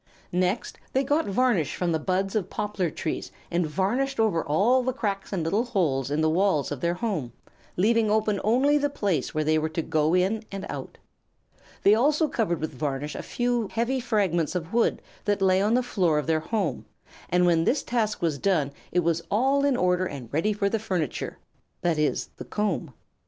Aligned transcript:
Next 0.33 0.79
they 0.93 1.03
got 1.03 1.27
varnish 1.27 1.75
from 1.75 1.91
the 1.91 1.99
buds 1.99 2.35
of 2.35 2.49
poplar 2.49 2.89
trees 2.89 3.31
and 3.51 3.67
varnished 3.67 4.19
over 4.19 4.43
all 4.43 4.81
the 4.81 4.93
cracks 4.93 5.31
and 5.31 5.43
little 5.43 5.63
holes 5.63 6.09
in 6.09 6.21
the 6.21 6.27
walls 6.31 6.71
of 6.71 6.81
their 6.81 6.95
home, 6.95 7.33
leaving 7.77 8.09
open 8.09 8.41
only 8.43 8.79
the 8.79 8.89
place 8.89 9.35
where 9.35 9.43
they 9.43 9.59
were 9.59 9.69
to 9.69 9.83
go 9.83 10.15
in 10.15 10.41
and 10.51 10.65
out. 10.69 10.97
They 11.83 11.93
also 11.93 12.27
covered 12.27 12.59
with 12.61 12.73
varnish 12.73 13.13
a 13.13 13.21
few 13.21 13.67
heavy 13.67 13.99
fragments 13.99 14.55
of 14.55 14.73
wood 14.73 15.03
that 15.25 15.39
lay 15.39 15.61
on 15.61 15.75
the 15.75 15.83
floor 15.83 16.17
of 16.17 16.25
their 16.25 16.39
home, 16.39 16.85
and 17.29 17.45
when 17.45 17.65
this 17.65 17.83
task 17.83 18.23
was 18.23 18.39
done 18.39 18.71
it 18.91 19.01
was 19.01 19.21
all 19.29 19.63
in 19.63 19.77
order 19.77 20.07
and 20.07 20.33
ready 20.33 20.51
for 20.51 20.67
the 20.67 20.79
furniture, 20.79 21.37
that 21.81 21.99
is, 21.99 22.31
the 22.37 22.45
comb. 22.45 22.91